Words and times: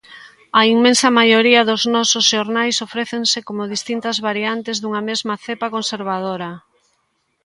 A 0.59 0.61
inmensa 0.73 1.09
maioría 1.19 1.67
dos 1.69 1.83
nosos 1.95 2.25
xornais 2.31 2.77
ofrécense 2.87 3.39
como 3.47 3.71
distintas 3.75 4.17
variantes 4.29 4.75
dunha 4.79 5.01
mesma 5.09 5.35
cepa 5.45 5.67
conservadora. 5.75 6.51